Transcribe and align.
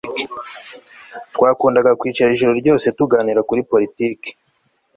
Twakundaga 1.33 1.97
kwicara 1.99 2.33
ijoro 2.35 2.53
ryose 2.61 2.85
tuganira 2.97 3.41
kuri 3.49 3.61
politiki 3.71 4.29